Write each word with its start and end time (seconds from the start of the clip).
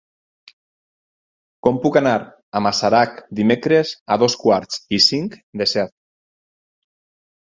Com 1.67 1.77
puc 1.83 1.99
anar 1.99 2.13
a 2.59 2.63
Masarac 2.67 3.21
dimecres 3.41 3.93
a 4.17 4.21
dos 4.25 4.37
quarts 4.45 4.81
i 4.99 5.03
cinc 5.11 5.37
de 5.63 5.69
set? 5.77 5.95